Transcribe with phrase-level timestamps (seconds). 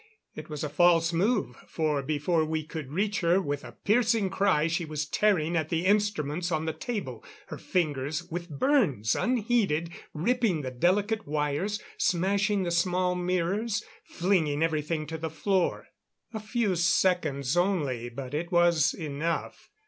[0.33, 4.65] It was a false move, for before we could reach her, with a piercing cry,
[4.65, 10.61] she was tearing at the instruments on the table; her fingers, with burns unheeded, ripping
[10.63, 15.89] the delicate wires, smashing the small mirrors, flinging everything to the floor.
[16.33, 19.69] A few seconds only, but it was enough.